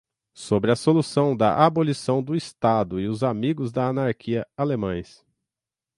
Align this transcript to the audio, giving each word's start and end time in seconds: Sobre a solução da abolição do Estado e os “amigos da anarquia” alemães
Sobre 0.33 0.71
a 0.71 0.75
solução 0.75 1.37
da 1.37 1.63
abolição 1.63 2.23
do 2.23 2.35
Estado 2.35 2.99
e 2.99 3.07
os 3.07 3.21
“amigos 3.21 3.71
da 3.71 3.87
anarquia” 3.89 4.47
alemães 4.57 5.23